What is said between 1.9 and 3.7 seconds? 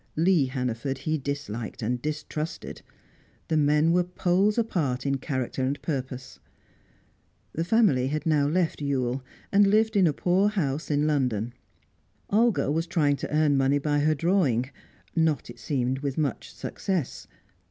distrusted; the